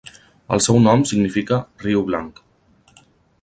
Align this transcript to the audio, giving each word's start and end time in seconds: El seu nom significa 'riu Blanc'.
El 0.55 0.61
seu 0.67 0.79
nom 0.85 1.03
significa 1.11 1.59
'riu 1.85 2.03
Blanc'. 2.09 2.41